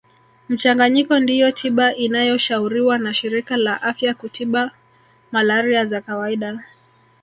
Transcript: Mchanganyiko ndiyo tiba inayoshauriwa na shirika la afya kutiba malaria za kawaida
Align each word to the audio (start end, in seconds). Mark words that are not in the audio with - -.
Mchanganyiko 0.49 1.19
ndiyo 1.19 1.51
tiba 1.51 1.95
inayoshauriwa 1.95 2.97
na 2.97 3.13
shirika 3.13 3.57
la 3.57 3.81
afya 3.81 4.13
kutiba 4.13 4.71
malaria 5.31 5.85
za 5.85 6.01
kawaida 6.01 6.59